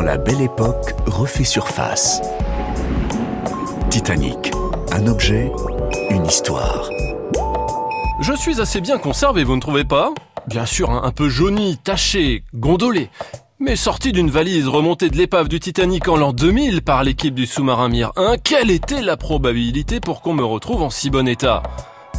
[0.00, 2.20] La belle époque refait surface.
[3.88, 4.50] Titanic,
[4.90, 5.52] un objet,
[6.10, 6.90] une histoire.
[8.20, 10.12] Je suis assez bien conservé, vous ne trouvez pas?
[10.48, 13.10] Bien sûr, un peu jauni, taché, gondolé.
[13.60, 17.46] Mais sorti d'une valise remontée de l'épave du Titanic en l'an 2000 par l'équipe du
[17.46, 21.62] sous-marin Mir 1, quelle était la probabilité pour qu'on me retrouve en si bon état?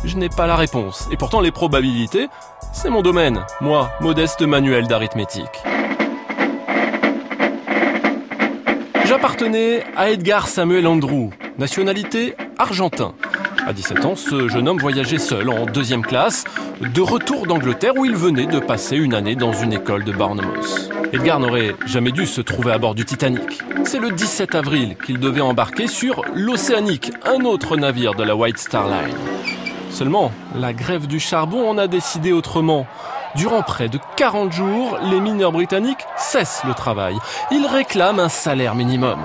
[0.05, 1.07] Je n'ai pas la réponse.
[1.11, 2.27] Et pourtant, les probabilités,
[2.71, 3.45] c'est mon domaine.
[3.61, 5.63] Moi, modeste manuel d'arithmétique.
[9.13, 13.13] J'appartenais à Edgar Samuel Andrew, nationalité argentin.
[13.63, 16.45] À 17 ans, ce jeune homme voyageait seul en deuxième classe,
[16.81, 20.89] de retour d'Angleterre où il venait de passer une année dans une école de Bournemouth.
[21.13, 23.61] Edgar n'aurait jamais dû se trouver à bord du Titanic.
[23.85, 28.57] C'est le 17 avril qu'il devait embarquer sur l'Océanique, un autre navire de la White
[28.57, 29.15] Star Line.
[29.91, 32.87] Seulement, la grève du charbon en a décidé autrement.
[33.35, 37.17] Durant près de 40 jours, les mineurs britanniques cessent le travail.
[37.51, 39.19] Ils réclament un salaire minimum.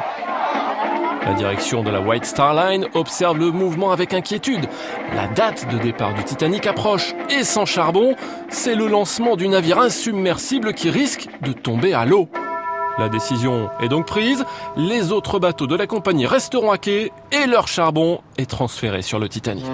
[1.26, 4.66] La direction de la White Star Line observe le mouvement avec inquiétude.
[5.14, 8.16] La date de départ du Titanic approche et sans charbon,
[8.48, 12.30] c'est le lancement du navire insubmersible qui risque de tomber à l'eau.
[12.98, 14.44] La décision est donc prise,
[14.78, 19.18] les autres bateaux de la compagnie resteront à quai et leur charbon est transféré sur
[19.18, 19.66] le Titanic.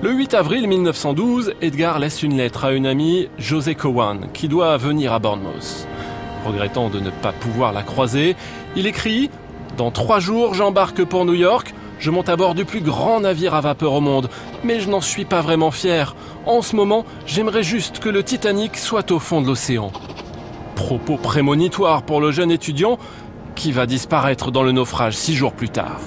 [0.00, 4.76] Le 8 avril 1912, Edgar laisse une lettre à une amie, José Cowan, qui doit
[4.76, 5.88] venir à Bournemouth.
[6.46, 8.36] Regrettant de ne pas pouvoir la croiser,
[8.76, 9.28] il écrit
[9.76, 11.74] Dans trois jours, j'embarque pour New York.
[11.98, 14.30] Je monte à bord du plus grand navire à vapeur au monde,
[14.62, 16.14] mais je n'en suis pas vraiment fier.
[16.46, 19.90] En ce moment, j'aimerais juste que le Titanic soit au fond de l'océan.
[20.76, 23.00] Propos prémonitoires pour le jeune étudiant
[23.56, 25.98] qui va disparaître dans le naufrage six jours plus tard.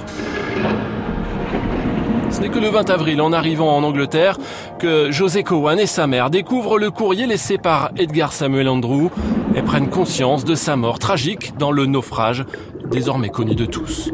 [2.32, 4.38] Ce n'est que le 20 avril, en arrivant en Angleterre,
[4.80, 9.10] que José Cowan et sa mère découvrent le courrier laissé par Edgar Samuel Andrew
[9.54, 12.46] et prennent conscience de sa mort tragique dans le naufrage,
[12.90, 14.12] désormais connu de tous.